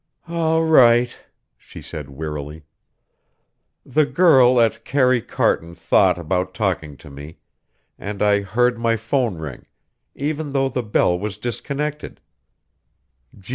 "All 0.27 0.63
right," 0.65 1.15
she 1.59 1.79
said 1.79 2.09
wearily. 2.09 2.63
"The 3.85 4.07
girl 4.07 4.59
at 4.59 4.83
Karry 4.83 5.21
Karton 5.21 5.75
thought 5.75 6.17
about 6.17 6.55
talking 6.55 6.97
to 6.97 7.11
me, 7.11 7.37
and 7.99 8.23
I 8.23 8.41
heard 8.41 8.79
my 8.79 8.95
phone 8.95 9.35
ring, 9.37 9.67
even 10.15 10.53
though 10.53 10.69
the 10.69 10.81
bell 10.81 11.19
was 11.19 11.37
disconnected. 11.37 12.19